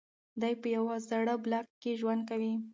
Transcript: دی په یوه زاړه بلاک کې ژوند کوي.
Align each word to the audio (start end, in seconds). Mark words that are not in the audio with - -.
دی 0.41 0.53
په 0.61 0.67
یوه 0.75 0.95
زاړه 1.09 1.35
بلاک 1.43 1.67
کې 1.81 1.91
ژوند 1.99 2.21
کوي. 2.29 2.53